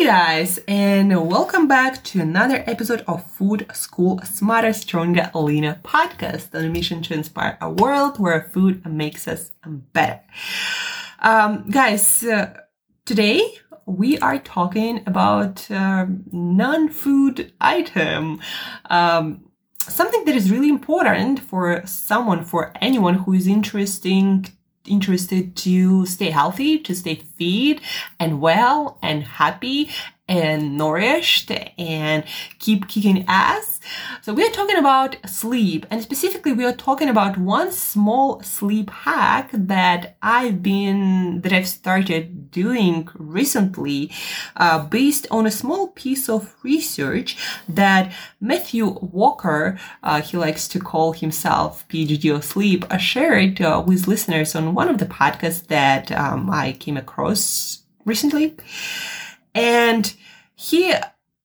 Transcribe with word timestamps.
Hi, 0.00 0.06
guys, 0.06 0.58
and 0.66 1.28
welcome 1.28 1.68
back 1.68 2.02
to 2.04 2.22
another 2.22 2.64
episode 2.66 3.04
of 3.06 3.22
Food 3.32 3.66
School 3.74 4.18
Smarter, 4.24 4.72
Stronger, 4.72 5.30
Leaner 5.34 5.78
podcast 5.84 6.54
on 6.54 6.64
a 6.64 6.70
mission 6.70 7.02
to 7.02 7.12
inspire 7.12 7.58
a 7.60 7.68
world 7.70 8.18
where 8.18 8.48
food 8.50 8.82
makes 8.86 9.28
us 9.28 9.52
better. 9.92 10.22
Um, 11.18 11.68
guys, 11.68 12.22
uh, 12.22 12.62
today 13.04 13.42
we 13.84 14.18
are 14.20 14.38
talking 14.38 15.02
about 15.06 15.70
uh, 15.70 16.06
non-food 16.32 17.52
item. 17.60 18.40
Um, 18.88 19.50
something 19.80 20.24
that 20.24 20.34
is 20.34 20.50
really 20.50 20.70
important 20.70 21.40
for 21.40 21.82
someone, 21.84 22.46
for 22.46 22.72
anyone 22.80 23.16
who 23.16 23.34
is 23.34 23.46
interesting 23.46 24.46
interested 24.86 25.56
to 25.56 26.06
stay 26.06 26.30
healthy, 26.30 26.78
to 26.78 26.94
stay 26.94 27.16
fit 27.16 27.80
and 28.18 28.40
well 28.40 28.98
and 29.02 29.24
happy 29.24 29.90
and 30.30 30.78
nourished 30.78 31.50
and 31.76 32.24
keep 32.60 32.86
kicking 32.86 33.24
ass. 33.26 33.80
So 34.22 34.32
we 34.32 34.46
are 34.46 34.52
talking 34.52 34.76
about 34.76 35.16
sleep 35.28 35.84
and 35.90 36.00
specifically 36.00 36.52
we 36.52 36.64
are 36.64 36.72
talking 36.72 37.08
about 37.08 37.36
one 37.36 37.72
small 37.72 38.40
sleep 38.42 38.90
hack 38.90 39.50
that 39.52 40.16
I've 40.22 40.62
been, 40.62 41.40
that 41.40 41.52
I've 41.52 41.66
started 41.66 42.52
doing 42.52 43.08
recently, 43.14 44.12
uh, 44.56 44.84
based 44.84 45.26
on 45.32 45.46
a 45.46 45.50
small 45.50 45.88
piece 45.88 46.28
of 46.28 46.54
research 46.62 47.36
that 47.68 48.12
Matthew 48.40 48.86
Walker, 48.86 49.78
uh, 50.04 50.22
he 50.22 50.36
likes 50.36 50.68
to 50.68 50.78
call 50.78 51.12
himself 51.12 51.86
PhD 51.88 52.32
of 52.32 52.44
sleep, 52.44 52.84
uh, 52.88 52.98
shared 52.98 53.60
uh, 53.60 53.82
with 53.84 54.06
listeners 54.06 54.54
on 54.54 54.74
one 54.74 54.88
of 54.88 54.98
the 54.98 55.06
podcasts 55.06 55.66
that 55.66 56.12
um, 56.12 56.50
I 56.50 56.72
came 56.72 56.96
across 56.96 57.82
recently. 58.04 58.56
And 59.54 60.14
he, 60.54 60.94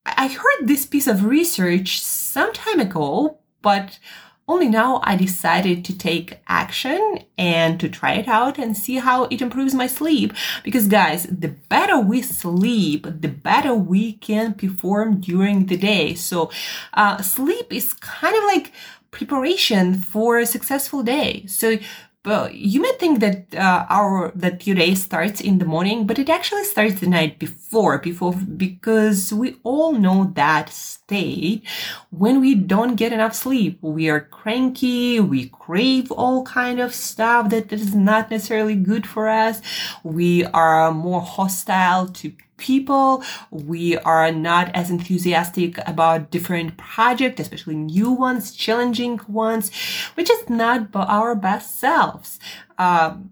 I 0.06 0.28
heard 0.28 0.68
this 0.68 0.86
piece 0.86 1.08
of 1.08 1.26
research 1.26 2.02
some 2.02 2.54
time 2.54 2.80
ago, 2.80 3.40
but 3.62 4.00
only 4.48 4.70
now 4.70 5.02
I 5.04 5.16
decided 5.16 5.84
to 5.86 5.98
take 5.98 6.40
action 6.48 7.20
and 7.36 7.80
to 7.80 7.90
try 7.90 8.14
it 8.14 8.28
out 8.28 8.60
and 8.60 8.78
see 8.78 8.98
how 8.98 9.24
it 9.26 9.42
improves 9.42 9.74
my 9.74 9.88
sleep. 9.88 10.34
Because 10.64 10.88
guys, 10.88 11.24
the 11.24 11.48
better 11.48 12.00
we 12.00 12.22
sleep, 12.22 13.08
the 13.08 13.28
better 13.28 13.74
we 13.74 14.14
can 14.14 14.54
perform 14.54 15.20
during 15.20 15.66
the 15.66 15.78
day. 15.78 16.14
So, 16.14 16.52
uh, 16.94 17.22
sleep 17.24 17.74
is 17.74 17.94
kind 17.94 18.36
of 18.36 18.44
like 18.44 18.72
preparation 19.10 19.96
for 19.96 20.38
a 20.38 20.46
successful 20.46 21.02
day. 21.02 21.46
So 21.48 21.78
but 22.26 22.56
you 22.56 22.82
may 22.82 22.92
think 22.94 23.20
that 23.20 23.54
uh, 23.54 23.86
our 23.88 24.32
that 24.34 24.58
day 24.58 24.96
starts 24.96 25.40
in 25.40 25.60
the 25.60 25.66
morning, 25.66 26.08
but 26.08 26.18
it 26.18 26.28
actually 26.28 26.64
starts 26.64 27.00
the 27.00 27.06
night 27.06 27.38
before. 27.38 28.00
Before 28.00 28.34
because 28.34 29.32
we 29.32 29.58
all 29.64 29.92
know 29.94 30.32
that 30.34 30.70
state 30.70 31.62
when 32.10 32.42
we 32.42 32.56
don't 32.56 32.96
get 32.96 33.14
enough 33.14 33.36
sleep. 33.36 33.78
We 33.84 34.10
are 34.10 34.22
cranky. 34.22 35.20
We 35.20 35.50
crave 35.50 36.12
all 36.12 36.44
kind 36.44 36.80
of 36.80 36.96
stuff 36.96 37.52
that 37.52 37.72
is 37.72 37.94
not 37.94 38.32
necessarily 38.32 38.76
good 38.76 39.06
for 39.06 39.30
us. 39.30 39.62
We 40.04 40.46
are 40.46 40.92
more 40.92 41.22
hostile 41.22 42.08
to 42.08 42.34
people. 42.58 43.24
We 43.52 43.98
are 44.00 44.32
not 44.32 44.74
as 44.76 44.90
enthusiastic 44.90 45.78
about 45.88 46.32
different 46.32 46.78
projects, 46.78 47.42
especially 47.42 47.76
new 47.76 48.12
ones, 48.12 48.54
challenging 48.54 49.20
ones. 49.28 49.72
We're 50.16 50.26
just 50.26 50.50
not 50.50 50.90
our 50.94 51.36
best 51.36 51.80
selves. 51.80 52.40
Um, 52.78 53.32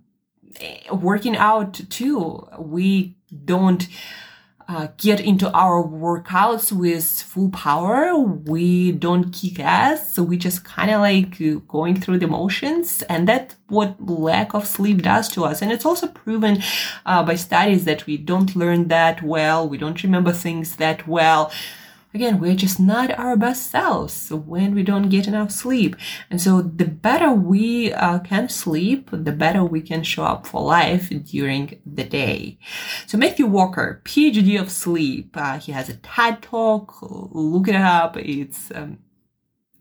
working 0.91 1.35
out 1.35 1.73
too, 1.89 2.47
we 2.57 3.15
don't 3.45 3.87
uh, 4.67 4.87
get 4.97 5.19
into 5.19 5.51
our 5.51 5.83
workouts 5.83 6.71
with 6.71 7.05
full 7.21 7.49
power. 7.49 8.15
We 8.15 8.91
don't 8.91 9.31
kick 9.31 9.59
ass. 9.59 10.13
So 10.15 10.23
we 10.23 10.37
just 10.37 10.63
kind 10.63 10.91
of 10.91 11.01
like 11.01 11.37
going 11.67 11.99
through 11.99 12.19
the 12.19 12.27
motions. 12.27 13.01
And 13.03 13.27
that's 13.27 13.55
what 13.67 13.95
lack 14.05 14.53
of 14.53 14.67
sleep 14.67 15.01
does 15.01 15.29
to 15.29 15.45
us. 15.45 15.61
And 15.61 15.71
it's 15.71 15.85
also 15.85 16.07
proven 16.07 16.61
uh, 17.05 17.23
by 17.23 17.35
studies 17.35 17.85
that 17.85 18.05
we 18.05 18.17
don't 18.17 18.55
learn 18.55 18.87
that 18.89 19.21
well. 19.21 19.67
We 19.67 19.77
don't 19.77 20.01
remember 20.03 20.31
things 20.31 20.77
that 20.77 21.07
well 21.07 21.51
again, 22.13 22.39
we're 22.39 22.55
just 22.55 22.79
not 22.79 23.11
our 23.17 23.35
best 23.35 23.69
selves 23.71 24.31
when 24.31 24.75
we 24.75 24.83
don't 24.83 25.09
get 25.09 25.27
enough 25.27 25.51
sleep. 25.51 25.95
And 26.29 26.39
so 26.39 26.61
the 26.61 26.85
better 26.85 27.31
we 27.31 27.91
uh, 27.93 28.19
can 28.19 28.49
sleep, 28.49 29.09
the 29.11 29.31
better 29.31 29.63
we 29.63 29.81
can 29.81 30.03
show 30.03 30.23
up 30.23 30.45
for 30.45 30.61
life 30.61 31.09
during 31.09 31.81
the 31.85 32.03
day. 32.03 32.59
So 33.07 33.17
Matthew 33.17 33.45
Walker, 33.45 34.01
PhD 34.05 34.59
of 34.59 34.71
sleep, 34.71 35.35
uh, 35.35 35.59
he 35.59 35.71
has 35.71 35.89
a 35.89 35.97
TED 35.97 36.41
talk. 36.41 36.95
Look 37.01 37.67
it 37.67 37.75
up. 37.75 38.17
It's, 38.17 38.71
um, 38.73 38.99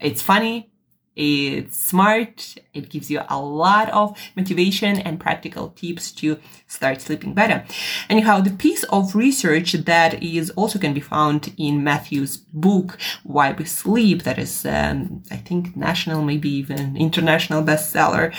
it's 0.01 0.23
funny. 0.23 0.72
It's 1.15 1.77
smart. 1.77 2.57
It 2.73 2.89
gives 2.89 3.11
you 3.11 3.21
a 3.29 3.39
lot 3.39 3.91
of 3.91 4.19
motivation 4.35 4.99
and 4.99 5.21
practical 5.21 5.69
tips 5.71 6.11
to 6.13 6.39
start 6.67 7.03
sleeping 7.03 7.35
better. 7.35 7.65
Anyhow, 8.09 8.41
the 8.41 8.51
piece 8.51 8.83
of 8.85 9.15
research 9.15 9.73
that 9.73 10.23
is 10.23 10.51
also 10.51 10.79
can 10.79 10.95
be 10.95 11.01
found 11.01 11.53
in 11.59 11.85
Matthew's 11.85 12.39
book, 12.39 12.99
Why 13.25 13.53
We 13.53 13.67
Sleep, 13.67 14.23
that 14.23 14.39
is, 14.39 14.65
um, 14.65 15.23
I 15.31 15.37
think, 15.37 15.77
national, 15.77 16.23
maybe 16.23 16.49
even 16.49 16.97
international 16.97 17.63
bestseller, 17.63 18.35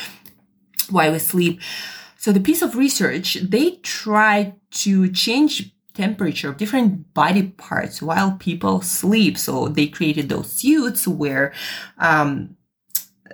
Why 0.90 1.12
We 1.12 1.20
Sleep. 1.20 1.62
So 2.18 2.32
the 2.32 2.40
piece 2.40 2.64
of 2.64 2.76
research, 2.76 3.36
they 3.36 3.72
try 3.84 4.56
to 4.72 5.10
change 5.12 5.72
temperature 5.94 6.50
of 6.50 6.58
different 6.58 7.14
body 7.14 7.50
parts 7.50 8.02
while 8.02 8.32
people 8.40 8.82
sleep. 8.82 9.38
So 9.38 9.68
they 9.68 9.86
created 9.86 10.30
those 10.30 10.52
suits 10.52 11.08
where, 11.08 11.54
um, 12.00 12.58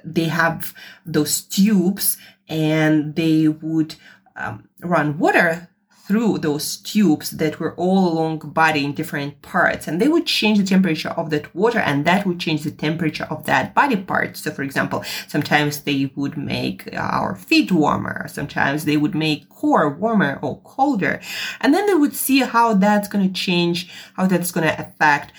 they 0.03 0.25
have 0.25 0.73
those 1.05 1.41
tubes 1.41 2.17
and 2.47 3.15
they 3.15 3.47
would 3.47 3.95
um, 4.35 4.67
run 4.81 5.17
water 5.17 5.69
through 6.09 6.39
those 6.39 6.77
tubes 6.77 7.29
that 7.29 7.59
were 7.59 7.75
all 7.75 8.11
along 8.11 8.39
body 8.39 8.83
in 8.83 8.93
different 8.93 9.39
parts. 9.43 9.87
And 9.87 10.01
they 10.01 10.07
would 10.07 10.25
change 10.25 10.57
the 10.57 10.63
temperature 10.63 11.09
of 11.09 11.29
that 11.29 11.53
water 11.55 11.77
and 11.77 12.03
that 12.05 12.25
would 12.25 12.39
change 12.39 12.63
the 12.63 12.71
temperature 12.71 13.25
of 13.25 13.45
that 13.45 13.75
body 13.75 13.95
part. 13.95 14.35
So 14.35 14.49
for 14.49 14.63
example 14.63 15.03
sometimes 15.27 15.81
they 15.81 16.11
would 16.15 16.35
make 16.35 16.91
our 16.95 17.35
feet 17.35 17.71
warmer. 17.71 18.27
Sometimes 18.27 18.85
they 18.85 18.97
would 18.97 19.13
make 19.13 19.49
core 19.49 19.87
warmer 19.87 20.39
or 20.41 20.59
colder. 20.61 21.21
And 21.61 21.75
then 21.75 21.85
they 21.85 21.93
would 21.93 22.15
see 22.15 22.39
how 22.39 22.73
that's 22.73 23.07
going 23.07 23.27
to 23.27 23.33
change 23.39 23.87
how 24.15 24.25
that's 24.25 24.49
going 24.49 24.67
to 24.67 24.81
affect 24.81 25.31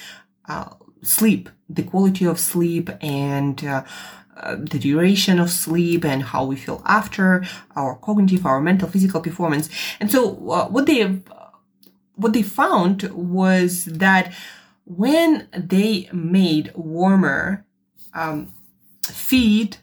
uh, 0.49 0.71
sleep 1.03 1.49
the 1.69 1.83
quality 1.83 2.25
of 2.27 2.39
sleep 2.39 2.91
and 3.01 3.65
uh, 3.65 3.83
uh, 4.41 4.57
the 4.57 4.79
duration 4.79 5.39
of 5.39 5.51
sleep 5.51 6.05
and 6.05 6.23
how 6.23 6.45
we 6.45 6.57
feel 6.57 6.83
after 6.87 7.45
our 7.77 7.97
cognitive, 7.97 8.47
our 8.47 8.61
mental, 8.61 8.89
physical 8.89 9.21
performance. 9.21 9.69
And 10.01 10.11
so 10.11 10.51
uh, 10.51 10.69
what 10.69 10.87
they 10.87 11.21
what 12.15 12.33
they 12.33 12.43
found 12.43 13.05
was 13.13 13.85
that 13.87 14.33
when 14.85 15.49
they 15.57 16.09
made 16.13 16.73
warmer 16.75 17.65
um, 18.13 18.53
feet 19.03 19.81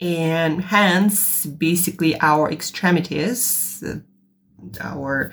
and 0.00 0.64
hands, 0.64 1.46
basically 1.46 2.18
our 2.20 2.50
extremities, 2.50 3.84
our 4.80 5.32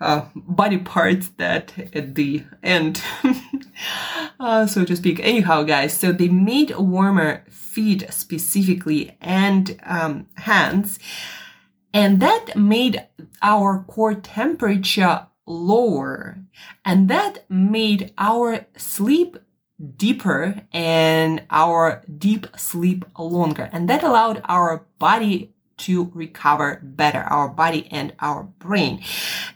uh, 0.00 0.26
body 0.34 0.78
parts 0.78 1.28
that 1.36 1.72
at 1.94 2.14
the 2.14 2.44
end, 2.62 3.02
uh, 4.40 4.66
so 4.66 4.84
to 4.84 4.96
speak. 4.96 5.20
Anyhow, 5.20 5.62
guys, 5.62 5.92
so 5.92 6.12
they 6.12 6.28
made 6.28 6.76
warmer 6.76 7.44
feet 7.78 8.12
specifically 8.12 9.16
and 9.20 9.78
um, 9.84 10.26
hands, 10.34 10.98
and 11.94 12.18
that 12.18 12.56
made 12.56 13.06
our 13.40 13.84
core 13.86 14.16
temperature 14.16 15.28
lower, 15.46 16.40
and 16.84 17.08
that 17.08 17.44
made 17.48 18.12
our 18.18 18.66
sleep 18.76 19.38
deeper 19.96 20.60
and 20.72 21.44
our 21.50 22.02
deep 22.18 22.48
sleep 22.56 23.04
longer, 23.16 23.70
and 23.72 23.88
that 23.88 24.02
allowed 24.02 24.42
our 24.48 24.84
body 24.98 25.54
to 25.78 26.10
recover 26.14 26.80
better, 26.82 27.20
our 27.20 27.48
body 27.48 27.88
and 27.90 28.14
our 28.20 28.44
brain. 28.58 29.02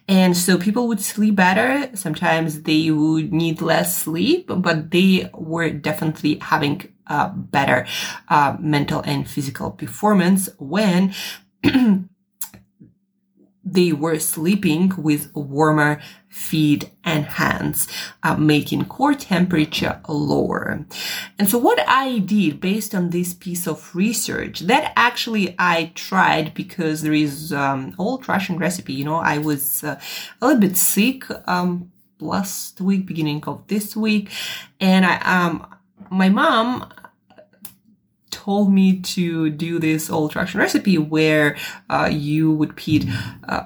And 0.08 0.36
so 0.36 0.58
people 0.58 0.88
would 0.88 1.00
sleep 1.00 1.36
better. 1.36 1.90
Sometimes 1.94 2.62
they 2.62 2.90
would 2.90 3.32
need 3.32 3.60
less 3.60 3.96
sleep, 3.96 4.50
but 4.54 4.90
they 4.90 5.30
were 5.34 5.70
definitely 5.70 6.38
having 6.40 6.92
a 7.06 7.28
better 7.28 7.86
uh, 8.28 8.56
mental 8.60 9.00
and 9.00 9.28
physical 9.28 9.70
performance 9.70 10.48
when 10.58 11.14
they 13.64 13.92
were 13.92 14.18
sleeping 14.18 14.92
with 14.96 15.34
warmer 15.34 16.00
feet 16.28 16.90
and 17.04 17.24
hands, 17.24 17.86
uh, 18.22 18.36
making 18.36 18.86
core 18.86 19.14
temperature 19.14 20.00
lower. 20.08 20.84
And 21.38 21.48
so 21.48 21.58
what 21.58 21.78
I 21.86 22.18
did 22.18 22.60
based 22.60 22.94
on 22.94 23.10
this 23.10 23.34
piece 23.34 23.68
of 23.68 23.94
research 23.94 24.60
that 24.60 24.92
actually 24.96 25.54
I 25.58 25.92
tried 25.94 26.54
because 26.54 27.02
there 27.02 27.12
is 27.12 27.52
um, 27.52 27.94
old 27.98 28.28
Russian 28.28 28.58
recipe, 28.58 28.94
you 28.94 29.04
know, 29.04 29.16
I 29.16 29.38
was 29.38 29.84
uh, 29.84 30.00
a 30.40 30.46
little 30.46 30.60
bit 30.60 30.76
sick 30.76 31.24
um, 31.46 31.92
last 32.18 32.80
week, 32.80 33.06
beginning 33.06 33.44
of 33.44 33.66
this 33.68 33.94
week. 33.94 34.30
And 34.80 35.04
I, 35.04 35.18
um, 35.18 35.66
my 36.10 36.28
mom 36.28 36.92
told 38.42 38.72
me 38.72 39.00
to 39.00 39.50
do 39.50 39.78
this 39.78 40.10
old 40.10 40.34
Russian 40.34 40.58
recipe 40.58 40.98
where 40.98 41.56
uh, 41.88 42.08
you 42.10 42.50
would 42.50 42.74
put, 42.74 43.04
uh, 43.48 43.62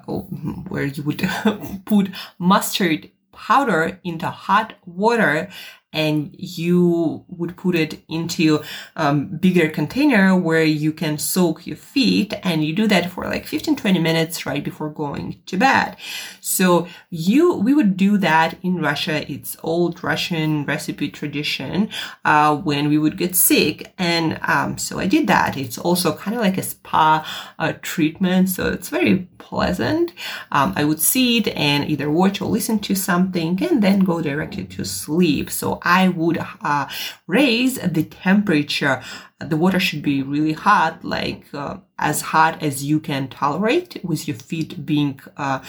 where 0.68 0.84
you 0.84 1.02
would 1.02 1.26
put 1.86 2.10
mustard 2.38 3.10
powder 3.32 3.98
into 4.04 4.28
hot 4.28 4.74
water 4.84 5.48
and 5.96 6.30
you 6.38 7.24
would 7.28 7.56
put 7.56 7.74
it 7.74 8.02
into 8.08 8.62
a 8.96 9.06
um, 9.06 9.26
bigger 9.38 9.68
container 9.70 10.36
where 10.36 10.62
you 10.62 10.92
can 10.92 11.16
soak 11.16 11.66
your 11.66 11.76
feet 11.76 12.34
and 12.42 12.62
you 12.62 12.74
do 12.74 12.86
that 12.86 13.10
for 13.10 13.24
like 13.24 13.46
15 13.46 13.76
20 13.76 13.98
minutes 13.98 14.44
right 14.44 14.62
before 14.62 14.90
going 14.90 15.40
to 15.46 15.56
bed. 15.56 15.96
So 16.40 16.86
you 17.10 17.54
we 17.54 17.72
would 17.72 17.96
do 17.96 18.18
that 18.18 18.58
in 18.62 18.82
russia. 18.82 19.30
It's 19.32 19.56
old 19.62 20.04
russian 20.04 20.66
recipe 20.66 21.08
tradition 21.08 21.88
uh, 22.24 22.56
when 22.56 22.88
we 22.88 22.98
would 22.98 23.16
get 23.16 23.34
sick 23.34 23.94
and 23.96 24.38
um, 24.42 24.76
so 24.76 24.98
i 24.98 25.06
did 25.06 25.26
that. 25.28 25.56
It's 25.56 25.78
also 25.78 26.14
kind 26.14 26.36
of 26.36 26.42
like 26.42 26.58
a 26.58 26.62
spa 26.62 27.26
uh, 27.58 27.72
treatment 27.80 28.50
so 28.50 28.68
it's 28.68 28.90
very 28.90 29.28
pleasant. 29.38 30.12
Um, 30.52 30.74
i 30.76 30.84
would 30.84 31.00
sit 31.00 31.48
and 31.48 31.88
either 31.90 32.10
watch 32.10 32.42
or 32.42 32.48
listen 32.50 32.78
to 32.80 32.94
something 32.94 33.62
and 33.64 33.82
then 33.82 34.00
go 34.00 34.20
directly 34.20 34.64
to 34.64 34.84
sleep. 34.84 35.50
So 35.50 35.80
I 35.86 36.08
would 36.08 36.38
uh, 36.60 36.88
raise 37.28 37.76
the 37.78 38.02
temperature. 38.02 39.02
The 39.38 39.56
water 39.56 39.78
should 39.78 40.02
be 40.02 40.22
really 40.22 40.52
hot, 40.52 41.04
like 41.04 41.44
uh, 41.54 41.76
as 41.96 42.20
hot 42.32 42.60
as 42.60 42.82
you 42.82 42.98
can 42.98 43.28
tolerate, 43.28 44.04
with 44.04 44.26
your 44.26 44.36
feet 44.36 44.84
being 44.84 45.20
uh, 45.36 45.60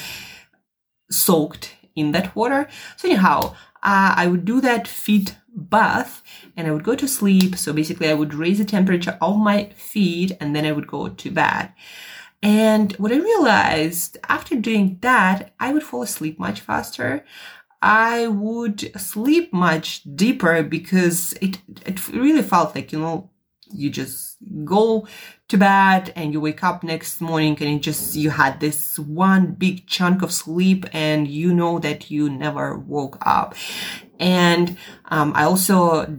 soaked 1.12 1.76
in 1.96 2.14
that 2.14 2.36
water. 2.36 2.68
So 2.98 3.08
anyhow, 3.08 3.56
uh, 3.84 4.14
I 4.16 4.26
would 4.28 4.44
do 4.44 4.60
that 4.62 4.88
feet 4.88 5.36
bath 5.54 6.24
and 6.56 6.68
I 6.68 6.72
would 6.72 6.84
go 6.84 6.96
to 6.96 7.08
sleep. 7.08 7.56
So 7.56 7.72
basically, 7.72 8.10
I 8.10 8.16
would 8.16 8.34
raise 8.34 8.58
the 8.58 8.66
temperature 8.66 9.18
of 9.22 9.38
my 9.38 9.70
feet 9.76 10.32
and 10.40 10.56
then 10.56 10.66
I 10.66 10.72
would 10.72 10.88
go 10.88 11.10
to 11.10 11.32
bed. 11.32 11.74
And 12.42 12.94
what 12.94 13.12
I 13.12 13.18
realized 13.18 14.18
after 14.30 14.56
doing 14.56 14.98
that, 15.02 15.54
I 15.60 15.74
would 15.74 15.84
fall 15.84 16.02
asleep 16.02 16.40
much 16.40 16.62
faster. 16.62 17.24
I 17.82 18.28
would 18.28 19.00
sleep 19.00 19.54
much 19.54 20.04
deeper 20.16 20.64
because 20.64 21.34
it, 21.34 21.62
it 21.86 22.08
really 22.10 22.42
felt 22.42 22.76
like, 22.76 22.92
you 22.92 23.00
know, 23.00 23.30
you 23.72 23.90
just 23.90 24.38
go 24.64 25.08
to 25.50 25.58
bed 25.58 26.14
and 26.16 26.34
you 26.34 26.40
wake 26.40 26.64
up 26.64 26.84
next 26.84 27.22
morning 27.22 27.58
and 27.60 27.76
it 27.76 27.82
just, 27.82 28.16
you 28.16 28.30
had 28.30 28.60
this 28.60 28.98
one 28.98 29.54
big 29.54 29.88
chunk 29.88 30.22
of 30.22 30.32
sleep 30.32 30.86
and 30.94 31.28
you 31.28 31.54
know 31.54 31.78
that 31.80 32.10
you 32.10 32.30
never 32.30 32.78
woke 32.78 33.18
up. 33.26 33.56
And, 34.20 34.78
um, 35.06 35.34
I 35.36 35.44
also 35.44 36.18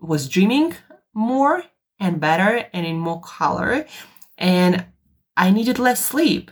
was 0.00 0.28
dreaming 0.28 0.74
more 1.14 1.64
and 1.98 2.20
better 2.20 2.66
and 2.72 2.86
in 2.86 2.98
more 2.98 3.20
color 3.20 3.86
and 4.38 4.86
I 5.36 5.50
needed 5.50 5.78
less 5.78 6.04
sleep 6.04 6.50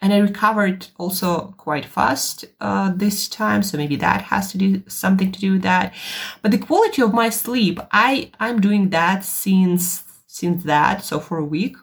and 0.00 0.12
I 0.12 0.18
recovered 0.18 0.88
also 0.98 1.54
quite 1.56 1.84
fast 1.86 2.44
uh, 2.60 2.92
this 2.94 3.28
time. 3.28 3.62
So 3.62 3.78
maybe 3.78 3.96
that 3.96 4.22
has 4.22 4.52
to 4.52 4.58
do 4.58 4.82
something 4.88 5.32
to 5.32 5.40
do 5.40 5.52
with 5.52 5.62
that. 5.62 5.94
But 6.42 6.50
the 6.50 6.58
quality 6.58 7.02
of 7.02 7.14
my 7.14 7.30
sleep, 7.30 7.80
I 7.92 8.30
I'm 8.38 8.60
doing 8.60 8.90
that 8.90 9.24
since 9.24 10.04
since 10.26 10.64
that, 10.64 11.02
so 11.02 11.18
for 11.18 11.38
a 11.38 11.44
week, 11.44 11.76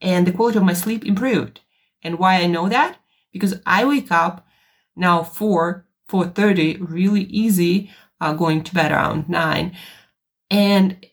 and 0.00 0.26
the 0.26 0.32
quality 0.32 0.58
of 0.58 0.64
my 0.64 0.74
sleep 0.74 1.04
improved. 1.04 1.60
And 2.02 2.18
why 2.18 2.36
I 2.36 2.46
know 2.46 2.68
that? 2.68 2.98
Because 3.32 3.60
I 3.64 3.84
wake 3.84 4.10
up 4.10 4.46
now 4.96 5.22
four 5.22 5.86
four 6.08 6.26
thirty, 6.26 6.76
really 6.76 7.22
easy, 7.22 7.90
uh, 8.20 8.32
going 8.32 8.64
to 8.64 8.74
bed 8.74 8.92
around 8.92 9.28
nine, 9.28 9.76
and 10.50 11.06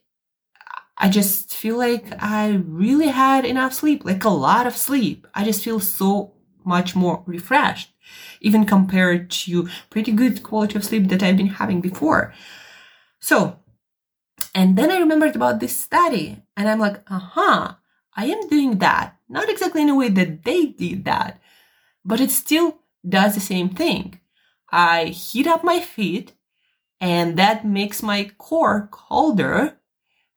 I 0.97 1.09
just 1.09 1.51
feel 1.51 1.77
like 1.77 2.05
I 2.21 2.61
really 2.65 3.07
had 3.07 3.45
enough 3.45 3.73
sleep, 3.73 4.05
like 4.05 4.23
a 4.23 4.29
lot 4.29 4.67
of 4.67 4.77
sleep. 4.77 5.27
I 5.33 5.43
just 5.43 5.63
feel 5.63 5.79
so 5.79 6.33
much 6.63 6.95
more 6.95 7.23
refreshed, 7.25 7.91
even 8.39 8.65
compared 8.65 9.31
to 9.31 9.67
pretty 9.89 10.11
good 10.11 10.43
quality 10.43 10.75
of 10.75 10.85
sleep 10.85 11.07
that 11.09 11.23
I've 11.23 11.37
been 11.37 11.47
having 11.47 11.81
before. 11.81 12.33
So, 13.19 13.59
and 14.53 14.77
then 14.77 14.91
I 14.91 14.99
remembered 14.99 15.35
about 15.35 15.59
this 15.59 15.75
study 15.75 16.41
and 16.57 16.69
I'm 16.69 16.79
like, 16.79 17.01
uh 17.09 17.19
huh, 17.19 17.75
I 18.15 18.25
am 18.25 18.47
doing 18.47 18.79
that. 18.79 19.17
Not 19.29 19.49
exactly 19.49 19.81
in 19.81 19.89
a 19.89 19.95
way 19.95 20.09
that 20.09 20.43
they 20.43 20.67
did 20.67 21.05
that, 21.05 21.41
but 22.03 22.19
it 22.19 22.31
still 22.31 22.79
does 23.07 23.33
the 23.33 23.41
same 23.41 23.69
thing. 23.69 24.19
I 24.71 25.05
heat 25.05 25.47
up 25.47 25.63
my 25.63 25.79
feet 25.79 26.33
and 26.99 27.37
that 27.37 27.65
makes 27.65 28.03
my 28.03 28.31
core 28.37 28.87
colder 28.91 29.79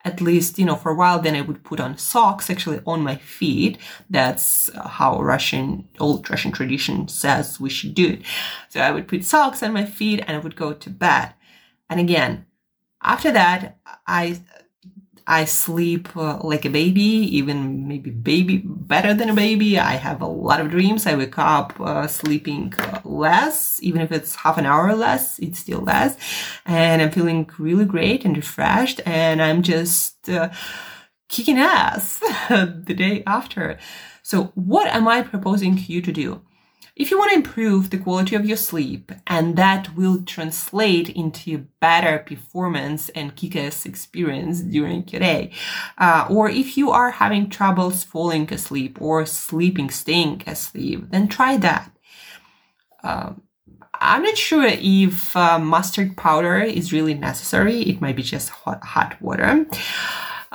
at 0.05 0.21
least, 0.21 0.59
you 0.59 0.67
know, 0.67 0.77
for 0.77 0.93
a 0.93 0.95
while, 0.95 1.19
then 1.21 1.35
I 1.35 1.41
would 1.41 1.65
put 1.65 1.81
on 1.81 1.97
socks 1.97 2.51
actually 2.51 2.81
on 2.87 3.01
my 3.03 3.17
feet. 3.17 3.79
That's 4.11 4.71
how 4.75 5.21
Russian, 5.23 5.89
old 5.99 6.29
Russian 6.29 6.53
tradition 6.53 7.09
says 7.09 7.59
we 7.59 7.71
should 7.71 7.95
do 7.95 8.09
it. 8.15 8.23
So 8.69 8.81
I 8.81 8.91
would 8.91 9.09
put 9.09 9.25
socks 9.25 9.63
on 9.63 9.73
my 9.73 9.87
feet 9.87 10.23
and 10.27 10.37
I 10.37 10.41
would 10.41 10.57
go 10.57 10.73
to 10.75 10.91
bed. 10.91 11.33
And 11.89 12.01
again, 12.01 12.47
after 13.03 13.31
that, 13.33 13.79
I 14.07 14.41
I 15.27 15.47
sleep 15.47 16.15
uh, 16.17 16.39
like 16.43 16.67
a 16.67 16.71
baby, 16.71 17.01
even 17.01 17.89
maybe 17.89 18.11
baby 18.11 18.63
better 18.65 19.15
than 19.15 19.31
a 19.31 19.35
baby. 19.35 19.79
I 19.79 19.93
have 19.93 20.21
a 20.21 20.27
lot 20.27 20.61
of 20.61 20.71
dreams. 20.71 21.07
I 21.07 21.15
wake 21.17 21.39
up 21.39 21.81
uh, 21.81 22.07
sleeping 22.07 22.75
uh, 22.79 23.01
less, 23.05 23.83
even 23.83 24.03
if 24.03 24.13
it's 24.13 24.35
half 24.35 24.59
an 24.59 24.67
hour 24.67 24.95
less, 24.95 25.39
it's 25.39 25.59
still 25.59 25.81
less. 25.81 26.17
And 26.67 27.01
I'm 27.01 27.11
feeling 27.11 27.49
really 27.59 27.87
great 27.87 28.25
and 28.25 28.37
refreshed. 28.37 29.01
And 29.07 29.41
I'm 29.41 29.63
just 29.63 30.29
uh, 30.29 30.51
kicking 31.29 31.59
ass 31.59 32.19
the 32.49 32.95
day 32.95 33.23
after. 33.27 33.79
So 34.23 34.53
what 34.55 34.89
am 34.89 35.09
I 35.09 35.23
proposing 35.23 35.79
you 35.87 36.03
to 36.03 36.13
do? 36.13 36.43
If 36.97 37.11
you 37.11 37.19
want 37.19 37.33
to 37.33 37.39
improve 37.39 37.91
the 37.91 37.99
quality 37.99 38.37
of 38.37 38.45
your 38.45 38.57
sleep, 38.57 39.11
and 39.27 39.57
that 39.57 39.97
will 39.97 40.23
translate 40.23 41.09
into 41.09 41.67
better 41.81 42.21
performance 42.21 43.09
and 43.09 43.35
kick-ass 43.35 43.85
experience 43.85 44.61
during 44.61 45.09
your 45.09 45.19
day, 45.19 45.51
uh, 45.99 46.29
or 46.31 46.49
if 46.49 46.77
you 46.77 46.93
are 46.93 47.11
having 47.11 47.51
troubles 47.51 48.05
falling 48.05 48.53
asleep 48.53 49.03
or 49.03 49.27
sleeping, 49.27 49.91
staying 49.91 50.45
asleep, 50.47 51.11
then 51.11 51.27
try 51.27 51.57
that. 51.57 51.91
Um, 53.03 53.43
I'm 54.01 54.23
not 54.23 54.37
sure 54.37 54.65
if 54.65 55.37
uh, 55.37 55.59
mustard 55.59 56.17
powder 56.17 56.59
is 56.59 56.93
really 56.93 57.15
necessary. 57.15 57.83
It 57.83 58.01
might 58.01 58.17
be 58.17 58.23
just 58.23 58.51
hot, 58.51 58.85
hot 58.85 59.21
water. 59.21 59.67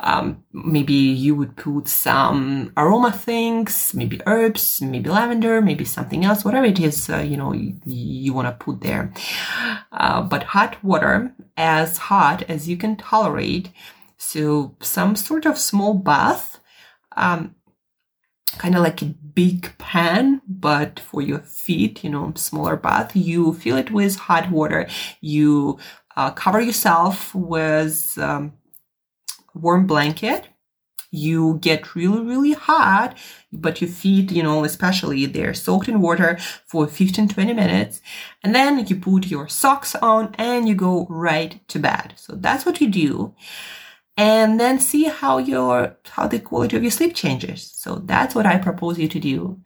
Um, 0.02 0.44
maybe 0.52 0.94
you 0.94 1.34
would 1.34 1.56
put 1.56 1.86
some 1.86 2.72
aroma 2.76 3.12
things, 3.12 3.92
maybe 3.94 4.20
herbs, 4.26 4.80
maybe 4.80 5.10
lavender, 5.10 5.60
maybe 5.60 5.84
something 5.84 6.24
else, 6.24 6.42
whatever 6.42 6.64
it 6.64 6.80
is, 6.80 7.10
uh, 7.10 7.18
you 7.18 7.36
know, 7.36 7.52
you, 7.52 7.76
you 7.84 8.32
want 8.32 8.48
to 8.48 8.64
put 8.64 8.80
there. 8.80 9.12
Uh, 9.92 10.22
but 10.22 10.42
hot 10.42 10.82
water, 10.82 11.34
as 11.58 11.98
hot 11.98 12.42
as 12.44 12.66
you 12.66 12.78
can 12.78 12.96
tolerate. 12.96 13.70
So 14.16 14.74
some 14.80 15.16
sort 15.16 15.44
of 15.44 15.58
small 15.58 15.92
bath, 15.92 16.60
um, 17.16 17.54
kind 18.56 18.74
of 18.74 18.82
like 18.82 19.02
a 19.02 19.14
big 19.34 19.76
pan, 19.78 20.40
but 20.48 20.98
for 20.98 21.20
your 21.20 21.40
feet, 21.40 22.02
you 22.02 22.10
know, 22.10 22.32
smaller 22.36 22.76
bath. 22.76 23.14
You 23.14 23.52
fill 23.54 23.76
it 23.76 23.90
with 23.90 24.16
hot 24.16 24.50
water. 24.50 24.88
You 25.20 25.78
uh, 26.16 26.30
cover 26.30 26.60
yourself 26.60 27.34
with 27.34 28.18
um, 28.18 28.54
warm 29.54 29.86
blanket. 29.86 30.48
You 31.12 31.58
get 31.60 31.96
really 31.96 32.24
really 32.24 32.52
hot 32.52 33.18
but 33.52 33.80
your 33.80 33.90
feet 33.90 34.30
you 34.30 34.44
know 34.44 34.62
especially 34.62 35.26
they're 35.26 35.54
soaked 35.54 35.88
in 35.88 36.00
water 36.00 36.38
for 36.66 36.86
15 36.86 37.28
20 37.28 37.52
minutes. 37.52 38.00
And 38.44 38.54
then 38.54 38.86
you 38.86 38.96
put 38.96 39.26
your 39.26 39.48
socks 39.48 39.94
on 39.96 40.34
and 40.38 40.68
you 40.68 40.74
go 40.74 41.06
right 41.10 41.60
to 41.68 41.78
bed. 41.78 42.14
So 42.16 42.34
that's 42.36 42.64
what 42.64 42.80
you 42.80 42.88
do. 42.88 43.34
And 44.16 44.60
then 44.60 44.78
see 44.78 45.04
how 45.04 45.38
your 45.38 45.96
how 46.10 46.26
the 46.28 46.38
quality 46.38 46.76
of 46.76 46.82
your 46.82 46.92
sleep 46.92 47.14
changes. 47.14 47.72
So 47.74 47.96
that's 48.04 48.34
what 48.34 48.46
i 48.46 48.58
propose 48.58 48.98
you 48.98 49.08
to 49.08 49.18
do. 49.18 49.60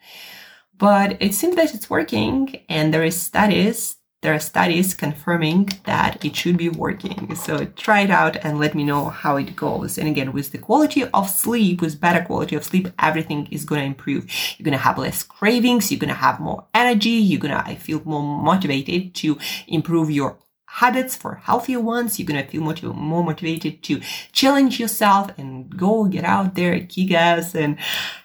But 0.76 1.20
it 1.20 1.34
seems 1.34 1.56
that 1.56 1.74
it's 1.74 1.90
working 1.90 2.60
and 2.68 2.92
there 2.92 3.04
is 3.04 3.20
studies 3.20 3.96
there 4.24 4.32
are 4.32 4.40
studies 4.40 4.94
confirming 4.94 5.68
that 5.84 6.24
it 6.24 6.34
should 6.34 6.56
be 6.56 6.70
working. 6.70 7.34
So 7.34 7.66
try 7.76 8.00
it 8.00 8.10
out 8.10 8.36
and 8.42 8.58
let 8.58 8.74
me 8.74 8.82
know 8.82 9.10
how 9.10 9.36
it 9.36 9.54
goes. 9.54 9.98
And 9.98 10.08
again, 10.08 10.32
with 10.32 10.50
the 10.50 10.56
quality 10.56 11.04
of 11.04 11.28
sleep, 11.28 11.82
with 11.82 12.00
better 12.00 12.24
quality 12.24 12.56
of 12.56 12.64
sleep, 12.64 12.88
everything 12.98 13.46
is 13.50 13.66
going 13.66 13.82
to 13.82 13.86
improve. 13.86 14.24
You're 14.56 14.64
going 14.64 14.78
to 14.78 14.82
have 14.82 14.96
less 14.96 15.22
cravings. 15.22 15.92
You're 15.92 16.00
going 16.00 16.08
to 16.08 16.14
have 16.14 16.40
more 16.40 16.64
energy. 16.72 17.10
You're 17.10 17.38
going 17.38 17.52
to 17.54 17.76
feel 17.76 18.00
more 18.06 18.22
motivated 18.22 19.14
to 19.16 19.36
improve 19.68 20.10
your 20.10 20.38
habits 20.68 21.14
for 21.14 21.34
healthier 21.34 21.80
ones. 21.80 22.18
You're 22.18 22.26
going 22.26 22.42
to 22.42 22.50
feel 22.50 22.62
motiv- 22.62 22.94
more 22.94 23.22
motivated 23.22 23.82
to 23.82 24.00
challenge 24.32 24.80
yourself 24.80 25.32
and 25.36 25.68
go 25.76 26.04
get 26.04 26.24
out 26.24 26.54
there, 26.54 26.80
kick 26.80 27.12
ass 27.12 27.54
and 27.54 27.78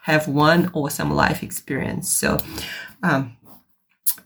have 0.03 0.29
one 0.29 0.71
awesome 0.73 1.11
life 1.11 1.43
experience. 1.43 2.09
So, 2.09 2.37
um, 3.03 3.35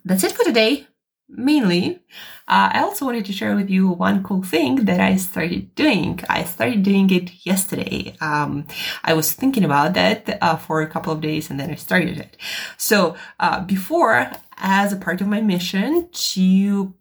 that's 0.05 0.23
it 0.23 0.33
for 0.33 0.43
today 0.43 0.87
mainly, 1.35 1.99
uh, 2.47 2.69
I 2.73 2.81
also 2.81 3.05
wanted 3.05 3.25
to 3.25 3.33
share 3.33 3.55
with 3.55 3.69
you 3.69 3.87
one 3.87 4.23
cool 4.23 4.43
thing 4.43 4.85
that 4.85 4.99
I 4.99 5.17
started 5.17 5.73
doing. 5.75 6.19
I 6.29 6.43
started 6.43 6.83
doing 6.83 7.09
it 7.09 7.45
yesterday. 7.45 8.15
Um, 8.21 8.65
I 9.03 9.13
was 9.13 9.33
thinking 9.33 9.63
about 9.63 9.93
that 9.93 10.37
uh, 10.41 10.57
for 10.57 10.81
a 10.81 10.87
couple 10.87 11.13
of 11.13 11.21
days 11.21 11.49
and 11.49 11.59
then 11.59 11.71
I 11.71 11.75
started 11.75 12.17
it. 12.17 12.37
So 12.77 13.15
uh, 13.39 13.61
before, 13.61 14.31
as 14.57 14.93
a 14.93 14.97
part 14.97 15.21
of 15.21 15.27
my 15.27 15.41
mission 15.41 16.09
to 16.11 16.93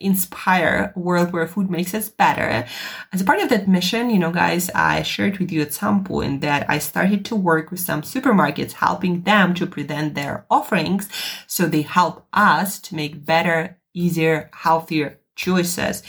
inspire 0.00 0.92
a 0.94 0.98
world 0.98 1.32
where 1.32 1.46
food 1.46 1.70
makes 1.70 1.94
us 1.94 2.08
better. 2.08 2.66
As 3.12 3.20
a 3.20 3.24
part 3.24 3.40
of 3.40 3.48
that 3.50 3.68
mission, 3.68 4.10
you 4.10 4.18
know, 4.18 4.30
guys, 4.30 4.70
I 4.74 5.02
shared 5.02 5.38
with 5.38 5.50
you 5.50 5.62
at 5.62 5.72
some 5.72 6.04
point 6.04 6.40
that 6.40 6.68
I 6.68 6.78
started 6.78 7.24
to 7.26 7.36
work 7.36 7.70
with 7.70 7.80
some 7.80 8.02
supermarkets, 8.02 8.72
helping 8.72 9.22
them 9.22 9.54
to 9.54 9.66
present 9.66 10.14
their 10.14 10.46
offerings 10.50 11.08
so 11.46 11.66
they 11.66 11.82
help 11.82 12.26
us 12.32 12.78
to 12.80 12.94
make 12.94 13.24
better, 13.24 13.78
easier, 13.94 14.50
healthier 14.52 15.20
choices. 15.34 16.02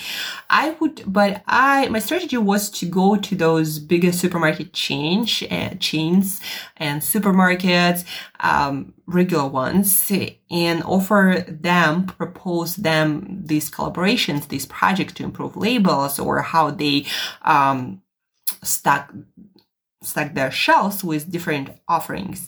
I 0.49 0.71
would, 0.79 1.03
but 1.05 1.43
I, 1.47 1.87
my 1.89 1.99
strategy 1.99 2.37
was 2.37 2.69
to 2.71 2.85
go 2.85 3.15
to 3.15 3.35
those 3.35 3.79
bigger 3.79 4.11
supermarket 4.11 4.73
change, 4.73 5.43
uh, 5.49 5.75
chains 5.79 6.41
and 6.77 7.01
supermarkets, 7.01 8.05
um, 8.39 8.93
regular 9.05 9.47
ones 9.47 10.11
and 10.51 10.83
offer 10.83 11.45
them, 11.47 12.05
propose 12.05 12.75
them 12.75 13.41
these 13.45 13.69
collaborations, 13.69 14.47
these 14.47 14.65
projects 14.65 15.13
to 15.13 15.23
improve 15.23 15.55
labels 15.55 16.19
or 16.19 16.41
how 16.41 16.71
they, 16.71 17.05
um, 17.43 18.01
stack, 18.63 19.11
stack 20.01 20.35
their 20.35 20.51
shelves 20.51 21.03
with 21.03 21.31
different 21.31 21.69
offerings. 21.87 22.47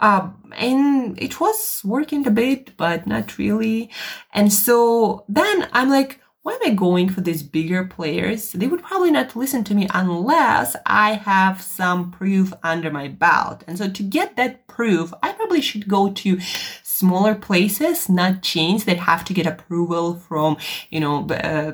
Uh, 0.00 0.30
and 0.56 1.20
it 1.20 1.40
was 1.40 1.82
working 1.84 2.26
a 2.26 2.30
bit, 2.30 2.76
but 2.76 3.06
not 3.06 3.38
really. 3.38 3.90
And 4.32 4.52
so 4.52 5.24
then 5.28 5.68
I'm 5.72 5.90
like, 5.90 6.20
why 6.48 6.54
am 6.54 6.60
I 6.64 6.74
going 6.74 7.10
for 7.10 7.20
these 7.20 7.42
bigger 7.42 7.84
players? 7.84 8.52
They 8.52 8.68
would 8.68 8.82
probably 8.82 9.10
not 9.10 9.36
listen 9.36 9.64
to 9.64 9.74
me 9.74 9.86
unless 9.92 10.76
I 10.86 11.14
have 11.14 11.60
some 11.60 12.10
proof 12.10 12.54
under 12.62 12.90
my 12.90 13.08
belt. 13.08 13.64
And 13.66 13.76
so 13.76 13.90
to 13.90 14.02
get 14.02 14.36
that 14.36 14.66
proof, 14.66 15.12
I 15.22 15.32
probably 15.32 15.60
should 15.60 15.88
go 15.88 16.10
to 16.10 16.38
smaller 16.82 17.34
places, 17.34 18.08
not 18.08 18.42
chains 18.42 18.84
that 18.86 18.96
have 18.96 19.26
to 19.26 19.34
get 19.34 19.46
approval 19.46 20.14
from, 20.14 20.56
you 20.88 21.00
know, 21.00 21.26
uh, 21.28 21.72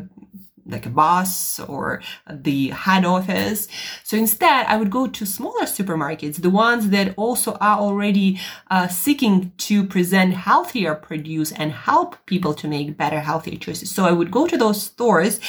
like 0.67 0.87
a 0.87 0.91
boss 0.91 1.61
or 1.61 2.03
the 2.31 2.69
head 2.69 3.05
office. 3.05 3.69
So 4.03 4.17
instead, 4.17 4.67
I 4.67 4.77
would 4.77 4.91
go 4.91 5.07
to 5.07 5.27
smaller 5.27 5.65
supermarkets, 5.65 6.41
the 6.41 6.51
ones 6.51 6.91
that 6.91 7.15
also 7.17 7.55
are 7.55 7.79
already 7.79 8.41
uh, 8.71 8.89
seeking 8.89 9.53
to 9.59 9.85
present 9.85 10.35
healthier 10.35 10.95
produce 10.95 11.53
and 11.53 11.73
help 11.73 12.17
people 12.27 12.55
to 12.55 12.69
make 12.69 12.97
better, 12.97 13.21
healthier 13.21 13.59
choices. 13.59 13.91
So 13.91 14.05
I 14.05 14.13
would 14.13 14.31
go 14.31 14.47
to 14.47 14.57
those 14.57 14.83
stores 14.83 15.41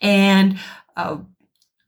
and 0.00 0.58
uh, 0.96 1.18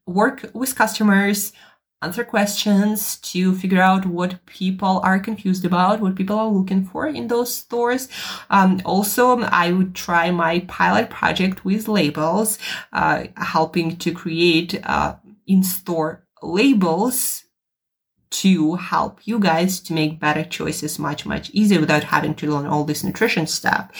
work 0.05 0.49
with 0.53 0.75
customers 0.75 1.53
answer 2.01 2.23
questions 2.23 3.17
to 3.17 3.55
figure 3.55 3.81
out 3.81 4.05
what 4.05 4.43
people 4.45 5.01
are 5.03 5.19
confused 5.19 5.65
about, 5.65 6.01
what 6.01 6.15
people 6.15 6.37
are 6.37 6.47
looking 6.47 6.83
for 6.83 7.07
in 7.07 7.27
those 7.27 7.53
stores. 7.53 8.07
Um, 8.49 8.81
also, 8.85 9.41
I 9.41 9.71
would 9.71 9.93
try 9.93 10.31
my 10.31 10.59
pilot 10.67 11.09
project 11.09 11.63
with 11.63 11.87
labels, 11.87 12.57
uh, 12.91 13.25
helping 13.37 13.97
to 13.97 14.11
create 14.11 14.79
uh, 14.83 15.15
in-store 15.47 16.25
labels 16.41 17.43
to 18.31 18.75
help 18.75 19.19
you 19.25 19.37
guys 19.39 19.79
to 19.81 19.93
make 19.93 20.19
better 20.19 20.43
choices 20.43 20.97
much, 20.97 21.25
much 21.25 21.49
easier 21.51 21.79
without 21.79 22.05
having 22.05 22.33
to 22.35 22.49
learn 22.49 22.65
all 22.65 22.85
this 22.85 23.03
nutrition 23.03 23.45
stuff. 23.45 23.91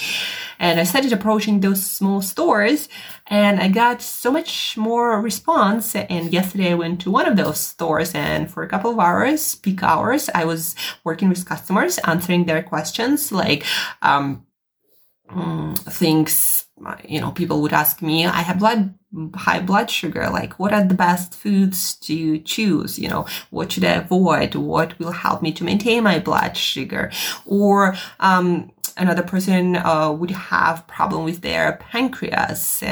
And 0.57 0.79
I 0.79 0.83
started 0.83 1.11
approaching 1.11 1.59
those 1.59 1.85
small 1.85 2.21
stores 2.21 2.87
and 3.27 3.59
I 3.59 3.67
got 3.67 4.01
so 4.01 4.31
much 4.31 4.77
more 4.77 5.19
response. 5.21 5.95
And 5.95 6.31
yesterday 6.31 6.71
I 6.71 6.75
went 6.75 7.01
to 7.01 7.11
one 7.11 7.27
of 7.27 7.35
those 7.35 7.59
stores 7.59 8.15
and 8.15 8.49
for 8.49 8.63
a 8.63 8.69
couple 8.69 8.91
of 8.91 8.99
hours, 8.99 9.55
peak 9.55 9.83
hours, 9.83 10.29
I 10.33 10.45
was 10.45 10.75
working 11.03 11.27
with 11.27 11.45
customers, 11.45 11.97
answering 11.99 12.45
their 12.45 12.63
questions 12.63 13.31
like, 13.31 13.65
um, 14.01 14.45
mm, 15.29 15.77
things, 15.91 16.60
you 17.07 17.21
know, 17.21 17.31
people 17.31 17.61
would 17.61 17.73
ask 17.73 18.01
me, 18.01 18.25
I 18.25 18.41
have 18.41 18.59
blood 18.59 18.93
high 19.35 19.59
blood 19.59 19.89
sugar 19.89 20.29
like 20.29 20.57
what 20.57 20.73
are 20.73 20.85
the 20.85 20.93
best 20.93 21.35
foods 21.35 21.95
to 21.95 22.39
choose? 22.39 22.97
You 22.97 23.09
know 23.09 23.25
what 23.49 23.71
should 23.71 23.83
i 23.83 23.95
avoid? 23.95 24.55
What 24.55 24.97
will 24.99 25.11
help 25.11 25.41
me 25.41 25.51
to 25.53 25.63
maintain 25.63 26.03
my 26.03 26.19
blood 26.19 26.55
sugar? 26.55 27.11
Or 27.45 27.95
um, 28.19 28.71
another 28.97 29.23
person 29.23 29.75
uh, 29.75 30.11
would 30.11 30.31
have 30.31 30.87
problem 30.87 31.25
with 31.25 31.41
their 31.41 31.77
pancreas. 31.77 32.83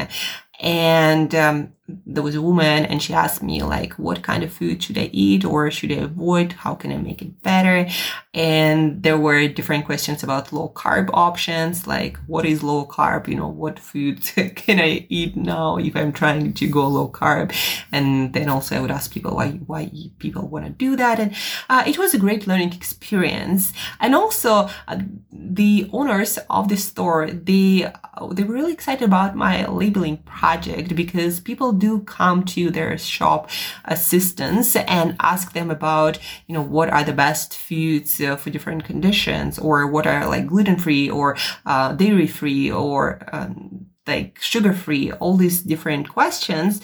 And 0.60 1.34
um, 1.36 1.74
there 2.06 2.24
was 2.24 2.36
a 2.36 2.42
woman 2.42 2.86
and 2.86 3.02
she 3.02 3.14
asked 3.14 3.42
me 3.44 3.64
like 3.64 3.94
what 3.94 4.22
kind 4.22 4.44
of 4.44 4.54
food 4.54 4.82
should 4.82 4.98
i 4.98 5.10
eat 5.12 5.46
or 5.46 5.70
should 5.72 5.92
i 5.92 5.96
avoid? 5.96 6.54
How 6.54 6.76
can 6.76 6.92
i 6.92 6.98
make 6.98 7.22
it 7.22 7.42
better? 7.44 7.88
And 8.34 9.02
there 9.04 9.18
were 9.18 9.48
different 9.48 9.86
questions 9.86 10.24
about 10.24 10.54
low 10.54 10.70
carb 10.70 11.10
options 11.14 11.88
like 11.88 12.18
what 12.28 12.46
is 12.46 12.64
low 12.64 12.86
carb? 12.86 13.28
You 13.28 13.36
know 13.36 13.48
what 13.48 13.80
foods 13.80 14.32
can 14.56 14.80
i 14.80 15.06
eat 15.10 15.36
now 15.36 15.78
if 15.78 15.96
i'm 15.96 16.12
trying 16.12 16.54
to 16.54 16.68
go 16.68 16.88
low 16.88 17.10
carb? 17.10 17.54
And 17.92 18.34
then 18.34 18.50
also 18.50 18.76
i 18.76 18.80
would 18.80 18.92
ask 18.92 19.12
people 19.12 19.36
why 19.36 19.52
why 19.66 19.92
people 20.20 20.48
want 20.48 20.66
to 20.66 20.72
do 20.72 20.96
that? 20.96 21.20
And 21.20 21.36
uh, 21.70 21.84
it 21.86 21.98
was 21.98 22.14
a 22.14 22.20
great 22.20 22.48
learning 22.48 22.74
experience. 22.74 23.74
And 24.00 24.16
also 24.16 24.70
uh, 24.88 25.00
the 25.32 25.90
owners 25.92 26.38
of 26.50 26.70
the 26.70 26.78
store 26.78 27.28
they 27.32 27.92
they 28.32 28.44
were 28.44 28.54
really 28.54 28.74
excited 28.74 29.06
about 29.06 29.36
my 29.36 29.66
labeling 29.68 30.18
project 30.18 30.96
because 30.96 31.40
people 31.40 31.72
do 31.80 32.02
come 32.02 32.44
to 32.46 32.70
their 32.70 32.98
shop 32.98 33.50
assistants 33.86 34.76
and 34.76 35.16
ask 35.20 35.54
them 35.54 35.72
about, 35.72 36.20
you 36.48 36.54
know, 36.54 36.62
what 36.62 36.90
are 36.90 37.04
the 37.04 37.14
best 37.14 37.58
foods 37.58 38.22
uh, 38.22 38.36
for 38.36 38.50
different 38.50 38.84
conditions 38.84 39.58
or 39.58 39.88
what 39.88 40.06
are 40.06 40.28
like 40.28 40.48
gluten 40.48 40.78
free 40.78 41.10
or 41.10 41.38
uh, 41.66 41.94
dairy 41.94 42.28
free 42.28 42.72
or 42.72 43.20
um, 43.32 43.88
like 44.06 44.40
sugar 44.42 44.74
free, 44.74 45.12
all 45.14 45.38
these 45.38 45.62
different 45.64 46.10
questions. 46.10 46.82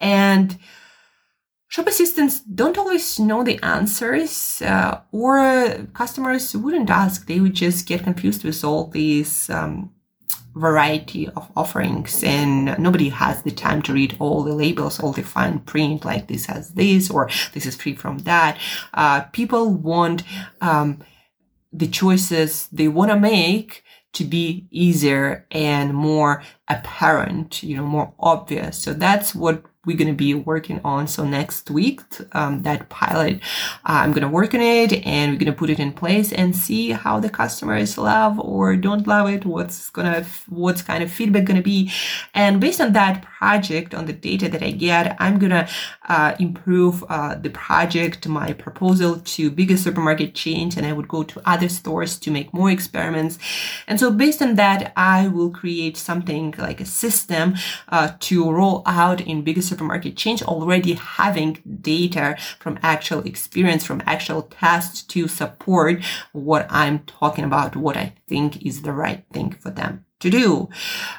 And 0.00 0.58
Shop 1.68 1.88
assistants 1.88 2.40
don't 2.40 2.78
always 2.78 3.18
know 3.18 3.42
the 3.42 3.58
answers, 3.62 4.62
uh, 4.62 5.00
or 5.10 5.88
customers 5.94 6.56
wouldn't 6.56 6.88
ask. 6.88 7.26
They 7.26 7.40
would 7.40 7.54
just 7.54 7.86
get 7.86 8.04
confused 8.04 8.44
with 8.44 8.62
all 8.62 8.86
these 8.86 9.50
um, 9.50 9.90
variety 10.56 11.28
of 11.28 11.50
offerings 11.54 12.24
and 12.24 12.76
nobody 12.78 13.10
has 13.10 13.42
the 13.42 13.50
time 13.50 13.82
to 13.82 13.92
read 13.92 14.16
all 14.18 14.42
the 14.42 14.54
labels, 14.54 14.98
all 14.98 15.12
the 15.12 15.22
fine 15.22 15.58
print, 15.60 16.04
like 16.04 16.26
this 16.26 16.46
has 16.46 16.70
this 16.70 17.10
or 17.10 17.28
this 17.52 17.66
is 17.66 17.76
free 17.76 17.94
from 17.94 18.18
that. 18.20 18.58
Uh, 18.94 19.20
people 19.32 19.72
want, 19.72 20.22
um, 20.60 20.98
the 21.72 21.86
choices 21.86 22.68
they 22.72 22.88
want 22.88 23.10
to 23.10 23.20
make 23.20 23.84
to 24.14 24.24
be 24.24 24.66
easier 24.70 25.46
and 25.50 25.92
more 25.92 26.42
apparent, 26.68 27.62
you 27.62 27.76
know, 27.76 27.84
more 27.84 28.14
obvious. 28.18 28.78
So 28.78 28.94
that's 28.94 29.34
what 29.34 29.62
we're 29.86 29.96
going 29.96 30.08
to 30.08 30.14
be 30.14 30.34
working 30.34 30.80
on. 30.84 31.06
So 31.06 31.24
next 31.24 31.70
week, 31.70 32.02
um, 32.32 32.62
that 32.62 32.88
pilot, 32.88 33.40
uh, 33.84 34.02
I'm 34.02 34.12
going 34.12 34.22
to 34.22 34.28
work 34.28 34.52
on 34.52 34.60
it 34.60 35.06
and 35.06 35.32
we're 35.32 35.38
going 35.38 35.52
to 35.52 35.58
put 35.58 35.70
it 35.70 35.78
in 35.78 35.92
place 35.92 36.32
and 36.32 36.54
see 36.54 36.90
how 36.90 37.20
the 37.20 37.30
customers 37.30 37.96
love 37.96 38.38
or 38.40 38.74
don't 38.76 39.06
love 39.06 39.30
it. 39.30 39.46
What's 39.46 39.88
going 39.90 40.12
to, 40.12 40.26
what's 40.48 40.82
kind 40.82 41.02
of 41.02 41.10
feedback 41.10 41.44
going 41.44 41.56
to 41.56 41.62
be. 41.62 41.92
And 42.34 42.60
based 42.60 42.80
on 42.80 42.92
that 42.94 43.22
project, 43.22 43.94
on 43.94 44.06
the 44.06 44.12
data 44.12 44.48
that 44.48 44.62
I 44.62 44.72
get, 44.72 45.16
I'm 45.20 45.38
going 45.38 45.50
to 45.50 45.68
uh, 46.08 46.34
improve 46.40 47.04
uh, 47.08 47.36
the 47.36 47.50
project, 47.50 48.26
my 48.26 48.52
proposal 48.52 49.20
to 49.20 49.50
bigger 49.50 49.76
supermarket 49.76 50.34
chains, 50.34 50.76
and 50.76 50.84
I 50.84 50.92
would 50.92 51.08
go 51.08 51.22
to 51.22 51.40
other 51.48 51.68
stores 51.68 52.18
to 52.18 52.30
make 52.32 52.52
more 52.52 52.70
experiments. 52.70 53.38
And 53.86 54.00
so 54.00 54.10
based 54.10 54.42
on 54.42 54.56
that, 54.56 54.92
I 54.96 55.28
will 55.28 55.50
create 55.50 55.96
something 55.96 56.54
like 56.58 56.80
a 56.80 56.84
system 56.84 57.54
uh, 57.88 58.12
to 58.20 58.50
roll 58.50 58.82
out 58.86 59.20
in 59.20 59.42
bigger 59.42 59.62
supermarket 59.62 59.75
chains 60.12 60.42
already 60.42 60.94
having 60.94 61.58
data 61.80 62.36
from 62.58 62.78
actual 62.82 63.20
experience, 63.20 63.84
from 63.84 64.02
actual 64.06 64.42
tests 64.42 65.02
to 65.02 65.28
support 65.28 66.02
what 66.32 66.66
I'm 66.70 67.00
talking 67.00 67.44
about, 67.44 67.76
what 67.76 67.96
I 67.96 68.14
think 68.28 68.64
is 68.64 68.82
the 68.82 68.92
right 68.92 69.24
thing 69.32 69.52
for 69.52 69.70
them 69.70 70.05
to 70.20 70.30
do. 70.30 70.68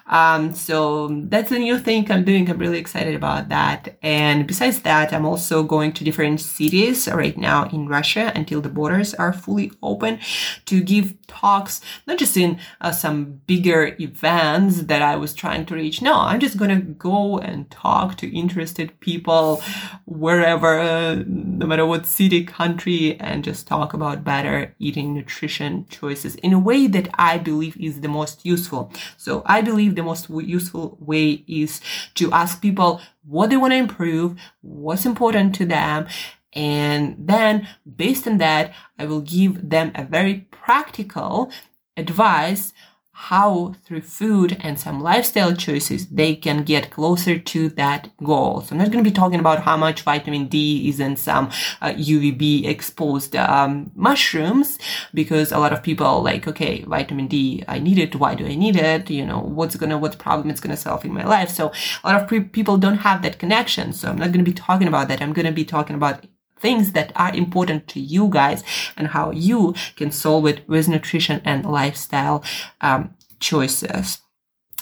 Um, 0.08 0.54
so 0.54 1.08
that's 1.26 1.52
a 1.52 1.60
new 1.60 1.78
thing 1.78 2.12
I'm 2.12 2.24
doing. 2.24 2.50
I'm 2.50 2.58
really 2.58 2.80
excited 2.80 3.14
about 3.14 3.50
that. 3.50 3.98
And 4.02 4.48
besides 4.48 4.82
that, 4.82 5.14
I'm 5.14 5.26
also 5.26 5.64
going 5.64 5.92
to 5.94 6.04
different 6.04 6.42
cities 6.42 7.08
right 7.08 7.38
now 7.38 7.70
in 7.70 7.88
Russia 7.88 8.32
until 8.34 8.60
the 8.60 8.70
borders 8.70 9.14
are 9.14 9.34
fully 9.34 9.72
open 9.84 10.20
to 10.66 10.82
give 10.82 11.14
talks, 11.28 11.82
not 12.08 12.18
just 12.18 12.38
in 12.38 12.60
uh, 12.82 12.92
some 12.92 13.42
bigger 13.46 13.96
events 14.00 14.84
that 14.84 15.02
I 15.02 15.16
was 15.16 15.34
trying 15.34 15.66
to 15.68 15.76
reach. 15.76 16.02
No, 16.02 16.16
I'm 16.16 16.40
just 16.40 16.58
going 16.58 16.72
to 16.72 16.82
go 16.82 17.38
and 17.38 17.70
talk 17.70 18.18
to 18.18 18.36
interested 18.36 19.00
people 19.00 19.62
wherever, 20.06 20.80
uh, 20.80 21.24
no 21.28 21.68
matter 21.68 21.86
what 21.86 22.06
city, 22.08 22.44
country, 22.44 23.20
and 23.20 23.44
just 23.44 23.68
talk 23.68 23.94
about 23.94 24.24
better 24.24 24.74
eating 24.80 25.14
nutrition 25.14 25.86
choices 25.90 26.36
in 26.36 26.54
a 26.54 26.60
way 26.60 26.88
that 26.88 27.10
I 27.16 27.38
believe 27.38 27.78
is 27.78 28.02
the 28.02 28.08
most 28.08 28.46
useful 28.46 28.87
So 29.18 29.44
I 29.46 29.62
believe 29.62 29.96
the 29.96 30.04
most 30.04 30.30
useful 30.30 30.98
way 31.00 31.44
is 31.48 31.82
to 32.16 32.32
ask 32.32 32.62
people 32.62 33.02
what 33.26 33.50
they 33.50 33.58
want 33.58 33.72
to 33.72 33.78
improve, 33.78 34.36
what's 34.62 35.06
important 35.06 35.56
to 35.56 35.66
them, 35.66 36.08
and 36.54 37.16
then 37.20 37.68
based 37.96 38.28
on 38.28 38.38
that, 38.40 38.74
I 38.98 39.06
will 39.06 39.22
give 39.22 39.70
them 39.70 39.92
a 39.94 40.04
very 40.04 40.48
practical 40.52 41.52
advice 41.96 42.74
how 43.20 43.74
through 43.84 44.00
food 44.00 44.56
and 44.60 44.80
some 44.80 45.02
lifestyle 45.02 45.56
choices 45.56 46.06
they 46.10 46.36
can 46.36 46.64
get 46.64 46.92
closer 46.92 47.40
to 47.40 47.68
that 47.70 48.16
goal. 48.24 48.62
So 48.62 48.74
I'm 48.74 48.78
not 48.78 48.92
going 48.92 49.04
to 49.04 49.10
be 49.10 49.14
talking 49.14 49.40
about 49.40 49.64
how 49.64 49.76
much 49.76 50.04
vitamin 50.04 50.48
D 50.48 50.88
is 50.88 51.00
in 51.00 51.18
some 51.18 51.48
uh, 51.82 51.94
UVB 51.94 52.68
exposed 52.68 53.36
um, 53.36 53.90
mushrooms 53.96 54.78
because 55.16 55.52
a 55.52 55.58
lot 55.58 55.74
of 55.74 55.82
people 55.82 56.22
like, 56.22 56.48
okay, 56.48 56.84
vitamin 56.84 57.28
D, 57.28 57.64
I 57.68 57.80
need 57.80 57.98
it. 57.98 58.16
Why 58.16 58.36
do 58.36 58.46
I 58.46 58.54
need 58.54 58.76
it? 58.76 59.10
You 59.10 59.26
know, 59.26 59.40
what's 59.40 59.76
gonna, 59.76 59.98
what 59.98 60.20
problem 60.20 60.52
it's 60.52 60.60
gonna 60.60 60.78
solve 60.78 61.04
in 61.04 61.12
my 61.12 61.26
life? 61.26 61.50
So 61.50 61.72
a 62.04 62.12
lot 62.12 62.22
of 62.22 62.28
pre- 62.28 62.42
people 62.42 62.78
don't 62.78 62.98
have 62.98 63.24
that 63.24 63.40
connection. 63.40 63.94
So 63.94 64.10
I'm 64.10 64.20
not 64.20 64.32
going 64.32 64.46
to 64.46 64.52
be 64.52 64.54
talking 64.54 64.88
about 64.88 65.08
that. 65.08 65.24
I'm 65.24 65.34
going 65.34 65.48
to 65.48 65.52
be 65.52 65.66
talking 65.66 65.96
about 65.96 66.24
things 66.60 66.92
that 66.94 67.12
are 67.16 67.34
important 67.34 67.88
to 67.90 68.00
you 68.00 68.30
guys 68.30 68.64
and 68.96 69.08
how 69.10 69.32
you 69.32 69.74
can 69.96 70.12
solve 70.12 70.46
it 70.48 70.68
with 70.68 70.88
nutrition 70.88 71.42
and 71.46 71.66
lifestyle 71.66 72.44
um, 72.82 73.16
choices. 73.40 74.20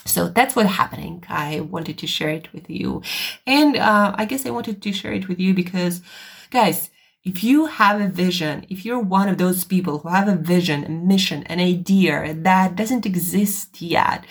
So 0.05 0.29
that's 0.29 0.55
what's 0.55 0.69
happening. 0.69 1.23
I 1.29 1.61
wanted 1.61 1.97
to 1.97 2.07
share 2.07 2.29
it 2.29 2.53
with 2.53 2.69
you. 2.69 3.01
And 3.47 3.75
uh, 3.75 4.13
I 4.15 4.25
guess 4.25 4.45
I 4.45 4.51
wanted 4.51 4.81
to 4.81 4.93
share 4.93 5.13
it 5.13 5.27
with 5.27 5.39
you 5.39 5.53
because, 5.53 6.01
guys, 6.51 6.91
if 7.23 7.43
you 7.43 7.65
have 7.65 7.99
a 7.99 8.07
vision, 8.07 8.67
if 8.69 8.85
you're 8.85 8.99
one 8.99 9.27
of 9.27 9.39
those 9.39 9.63
people 9.63 9.99
who 9.99 10.09
have 10.09 10.27
a 10.27 10.35
vision, 10.35 10.83
a 10.83 10.89
mission, 10.89 11.41
an 11.45 11.59
idea 11.59 12.35
that 12.35 12.75
doesn't 12.75 13.05
exist 13.05 13.81
yet, 13.81 14.25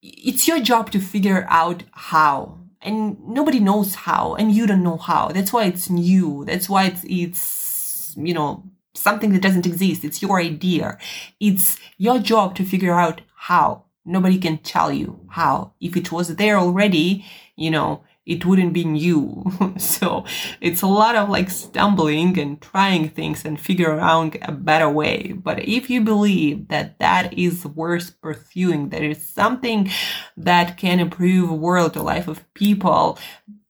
it's 0.00 0.46
your 0.46 0.60
job 0.60 0.92
to 0.92 1.00
figure 1.00 1.44
out 1.50 1.82
how 1.90 2.60
and 2.82 3.18
nobody 3.26 3.60
knows 3.60 3.94
how 3.94 4.34
and 4.34 4.52
you 4.52 4.66
don't 4.66 4.82
know 4.82 4.96
how. 4.96 5.28
That's 5.28 5.52
why 5.52 5.64
it's 5.64 5.90
new. 5.90 6.44
That's 6.46 6.68
why 6.68 6.86
it's 6.86 7.04
it's 7.04 8.14
you 8.16 8.34
know 8.34 8.64
something 8.94 9.32
that 9.32 9.42
doesn't 9.42 9.66
exist. 9.66 10.04
It's 10.04 10.22
your 10.22 10.40
idea. 10.40 10.98
It's 11.38 11.78
your 11.98 12.18
job 12.18 12.54
to 12.56 12.64
figure 12.64 12.94
out 12.98 13.20
how. 13.34 13.84
Nobody 14.04 14.38
can 14.38 14.58
tell 14.58 14.90
you 14.92 15.20
how. 15.28 15.74
If 15.80 15.96
it 15.96 16.10
was 16.10 16.36
there 16.36 16.58
already 16.58 17.24
you 17.56 17.70
know 17.70 18.02
it 18.26 18.44
wouldn't 18.44 18.72
be 18.72 18.84
new. 18.84 19.44
so 19.78 20.24
it's 20.60 20.82
a 20.82 20.86
lot 20.86 21.16
of 21.16 21.28
like 21.28 21.50
stumbling 21.50 22.38
and 22.38 22.60
trying 22.60 23.08
things 23.08 23.44
and 23.44 23.58
figure 23.58 23.98
out 23.98 24.36
a 24.42 24.52
better 24.52 24.88
way. 24.88 25.32
But 25.32 25.60
if 25.60 25.90
you 25.90 26.00
believe 26.02 26.68
that 26.68 26.98
that 26.98 27.36
is 27.36 27.66
worth 27.66 28.20
pursuing, 28.20 28.90
that 28.90 29.02
is 29.02 29.26
something 29.26 29.90
that 30.36 30.76
can 30.76 31.00
improve 31.00 31.48
the 31.48 31.54
world, 31.54 31.94
the 31.94 32.02
life 32.02 32.28
of 32.28 32.44
people, 32.54 33.18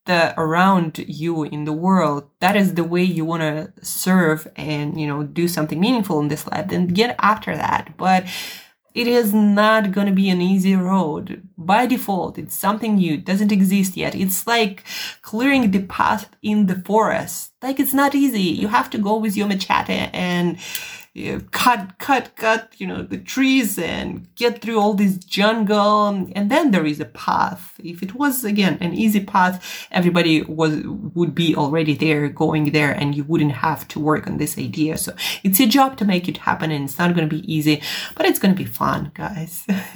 the 0.07 0.35
around 0.41 0.99
you 0.99 1.45
in 1.45 1.65
the 1.65 1.73
world 1.73 2.29
that 2.41 2.57
is 2.57 2.75
the 2.75 2.83
way 2.85 3.03
you 3.03 3.25
want 3.25 3.43
to 3.43 3.73
serve 3.85 4.49
and 4.57 4.99
you 5.01 5.07
know 5.07 5.23
do 5.23 5.47
something 5.47 5.79
meaningful 5.79 6.19
in 6.21 6.29
this 6.29 6.47
life 6.49 6.69
then 6.69 6.87
get 6.87 7.15
after 7.19 7.55
that 7.55 7.95
but 7.97 8.25
it 8.95 9.07
is 9.07 9.33
not 9.33 9.93
going 9.93 10.07
to 10.07 10.13
be 10.13 10.29
an 10.31 10.41
easy 10.41 10.75
road. 10.75 11.43
By 11.57 11.87
default, 11.87 12.39
it's 12.39 12.55
something 12.55 12.97
new, 12.97 13.17
doesn't 13.17 13.53
exist 13.53 13.97
yet. 13.97 14.15
It's 14.15 14.47
like 14.47 14.85
clearing 15.23 15.71
the 15.71 15.83
path 15.83 16.29
in 16.43 16.67
the 16.67 16.83
forest. 16.85 17.53
Like 17.63 17.79
it's 17.79 17.95
not 17.95 18.15
easy. 18.15 18.43
You 18.43 18.69
have 18.69 18.91
to 18.91 18.99
go 18.99 19.17
with 19.17 19.37
your 19.37 19.47
machete 19.47 20.11
and 20.13 20.59
know, 21.15 21.41
cut, 21.51 21.99
cut, 21.99 22.37
cut, 22.37 22.73
you 22.79 22.87
know, 22.87 23.03
the 23.03 23.19
trees 23.19 23.79
and 23.79 24.33
get 24.37 24.63
through 24.63 24.79
all 24.79 24.95
this 24.95 25.17
jungle. 25.17 26.09
And 26.09 26.51
then 26.51 26.71
there 26.71 26.87
is 26.87 27.01
a 27.01 27.05
path. 27.05 27.75
If 27.83 28.03
it 28.03 28.15
was 28.15 28.45
again 28.45 28.79
an 28.81 28.95
easy 28.95 29.25
path, 29.25 29.89
everybody 29.91 30.43
was, 30.43 30.83
would 30.85 31.35
be 31.35 31.57
already 31.57 31.95
there 31.95 32.29
going 32.29 32.73
there 32.73 32.93
and 32.93 33.15
you 33.15 33.25
wouldn't 33.25 33.53
have 33.53 33.89
to 33.89 34.01
work 34.01 34.27
on 34.27 34.39
this 34.39 34.57
idea. 34.57 34.99
So 34.99 35.13
it's 35.43 35.59
your 35.59 35.69
job 35.69 35.97
to 35.99 36.05
make 36.05 36.29
it 36.29 36.37
happen 36.39 36.71
and 36.71 36.85
it's 36.85 36.99
not 36.99 37.15
going 37.15 37.29
to 37.29 37.37
be 37.37 37.53
easy, 37.53 37.83
but 38.17 38.27
it's 38.27 38.39
going 38.39 38.55
to 38.55 38.59
be 38.59 38.69
fun, 38.69 39.11
guys. 39.15 39.65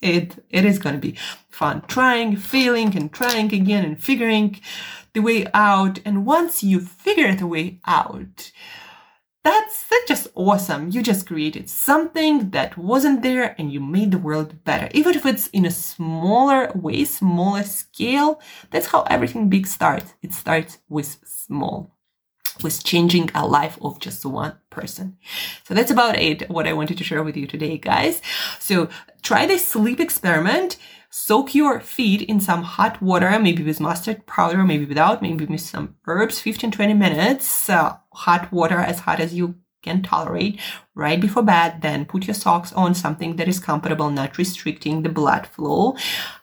it, 0.00 0.44
it 0.50 0.64
is 0.64 0.78
going 0.78 0.94
to 0.94 1.00
be 1.00 1.16
fun 1.50 1.82
trying, 1.88 2.36
failing 2.36 2.96
and 2.96 3.12
trying 3.12 3.52
again 3.52 3.84
and 3.84 4.02
figuring 4.02 4.60
the 5.12 5.20
way 5.20 5.46
out. 5.54 5.98
And 6.04 6.24
once 6.24 6.62
you 6.62 6.80
figure 6.80 7.34
the 7.34 7.46
way 7.46 7.80
out, 7.86 8.52
that's, 9.44 9.88
that's 9.88 10.08
just 10.08 10.28
awesome. 10.34 10.90
You 10.90 11.02
just 11.02 11.26
created 11.26 11.68
something 11.68 12.50
that 12.50 12.76
wasn't 12.78 13.22
there 13.22 13.56
and 13.58 13.72
you 13.72 13.80
made 13.80 14.12
the 14.12 14.18
world 14.18 14.64
better. 14.64 14.88
Even 14.92 15.14
if 15.14 15.26
it's 15.26 15.48
in 15.48 15.66
a 15.66 15.70
smaller 15.70 16.70
way, 16.74 17.04
smaller 17.04 17.64
scale, 17.64 18.40
that's 18.70 18.86
how 18.86 19.02
everything 19.02 19.48
big 19.48 19.66
starts. 19.66 20.14
It 20.22 20.32
starts 20.32 20.78
with 20.88 21.18
small, 21.24 21.96
with 22.62 22.84
changing 22.84 23.30
a 23.34 23.46
life 23.46 23.78
of 23.82 23.98
just 23.98 24.24
one 24.24 24.58
person. 24.70 25.16
So 25.64 25.74
that's 25.74 25.90
about 25.90 26.18
it, 26.18 26.48
what 26.48 26.68
I 26.68 26.72
wanted 26.72 26.98
to 26.98 27.04
share 27.04 27.24
with 27.24 27.36
you 27.36 27.48
today, 27.48 27.78
guys. 27.78 28.22
So 28.60 28.88
try 29.22 29.46
this 29.46 29.66
sleep 29.66 29.98
experiment 29.98 30.76
Soak 31.14 31.54
your 31.54 31.78
feet 31.78 32.22
in 32.22 32.40
some 32.40 32.62
hot 32.62 33.02
water, 33.02 33.38
maybe 33.38 33.62
with 33.62 33.80
mustard 33.80 34.24
powder, 34.26 34.64
maybe 34.64 34.86
without, 34.86 35.20
maybe 35.20 35.44
with 35.44 35.60
some 35.60 35.94
herbs, 36.06 36.40
15, 36.40 36.70
20 36.70 36.94
minutes. 36.94 37.68
Uh, 37.68 37.98
hot 38.14 38.50
water 38.50 38.78
as 38.78 39.00
hot 39.00 39.20
as 39.20 39.34
you 39.34 39.56
can 39.82 40.00
tolerate 40.02 40.58
right 40.94 41.20
before 41.20 41.42
bed. 41.42 41.82
Then 41.82 42.06
put 42.06 42.26
your 42.26 42.32
socks 42.32 42.72
on 42.72 42.94
something 42.94 43.36
that 43.36 43.46
is 43.46 43.60
comfortable, 43.60 44.08
not 44.08 44.38
restricting 44.38 45.02
the 45.02 45.10
blood 45.10 45.46
flow. 45.46 45.96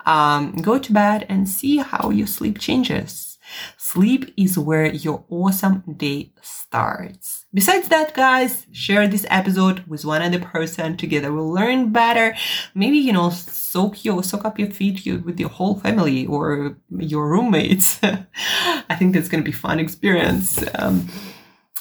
Um, 0.05 0.51
go 0.57 0.77
to 0.77 0.93
bed 0.93 1.25
and 1.27 1.49
see 1.49 1.77
how 1.77 2.11
your 2.11 2.27
sleep 2.27 2.59
changes. 2.59 3.39
Sleep 3.75 4.31
is 4.37 4.55
where 4.59 4.85
your 4.85 5.25
awesome 5.29 5.81
day 5.97 6.31
starts. 6.43 7.38
Besides 7.51 7.87
that, 7.87 8.13
guys, 8.13 8.67
share 8.71 9.07
this 9.07 9.25
episode 9.27 9.83
with 9.87 10.05
one 10.05 10.21
other 10.21 10.37
person. 10.37 10.95
Together 10.95 11.33
we'll 11.33 11.51
learn 11.51 11.91
better. 11.91 12.35
Maybe, 12.75 12.99
you 12.99 13.11
know, 13.11 13.31
soak 13.31 14.05
your, 14.05 14.21
soak 14.23 14.45
up 14.45 14.59
your 14.59 14.69
feet 14.69 15.03
with 15.25 15.39
your 15.39 15.49
whole 15.49 15.79
family 15.79 16.27
or 16.27 16.77
your 16.95 17.27
roommates. 17.27 17.99
I 18.03 18.95
think 18.99 19.15
that's 19.15 19.29
going 19.29 19.43
to 19.43 19.49
be 19.49 19.51
fun 19.51 19.79
experience. 19.79 20.63
Um, 20.75 21.09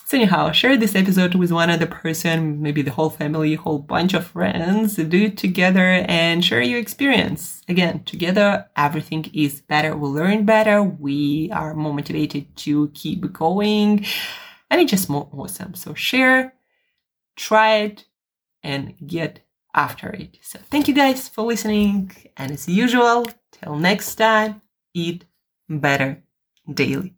so 0.07 0.17
anyhow, 0.17 0.53
share 0.53 0.79
this 0.79 0.95
episode 0.95 1.35
with 1.35 1.53
one 1.53 1.69
other 1.69 1.85
person, 1.85 2.63
maybe 2.63 2.81
the 2.81 2.91
whole 2.91 3.11
family, 3.11 3.55
whole 3.55 3.79
bunch 3.79 4.15
of 4.15 4.27
friends. 4.27 4.97
Do 4.97 5.25
it 5.25 5.37
together 5.37 6.03
and 6.09 6.43
share 6.43 6.63
your 6.63 6.79
experience. 6.79 7.63
Again, 7.69 8.05
together, 8.05 8.67
everything 8.75 9.31
is 9.35 9.61
better. 9.61 9.95
We 9.95 10.09
learn 10.09 10.47
better. 10.47 10.83
We 10.83 11.51
are 11.53 11.75
more 11.75 11.93
motivated 11.93 12.57
to 12.57 12.89
keep 12.95 13.31
going 13.35 14.07
and 14.71 14.81
it's 14.81 14.91
just 14.91 15.09
more 15.09 15.29
awesome. 15.33 15.75
So 15.75 15.95
share, 15.95 16.55
try 17.37 17.77
it 17.77 18.05
and 18.63 18.95
get 19.07 19.41
after 19.75 20.11
it. 20.11 20.39
So 20.43 20.59
thank 20.71 20.89
you 20.89 20.95
guys 20.95 21.29
for 21.29 21.45
listening. 21.45 22.13
And 22.37 22.53
as 22.53 22.69
usual, 22.69 23.27
till 23.53 23.77
next 23.77 24.15
time, 24.17 24.63
eat 24.95 25.25
better 25.69 26.23
daily. 26.73 27.15